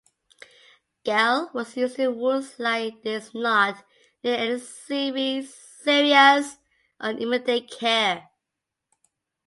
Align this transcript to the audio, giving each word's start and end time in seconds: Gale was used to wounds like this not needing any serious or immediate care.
Gale 1.03 1.51
was 1.53 1.77
used 1.77 1.97
to 1.97 2.07
wounds 2.07 2.57
like 2.57 3.03
this 3.03 3.35
not 3.35 3.85
needing 4.23 4.39
any 4.95 5.37
serious 5.37 6.57
or 6.99 7.11
immediate 7.11 7.69
care. 7.69 8.27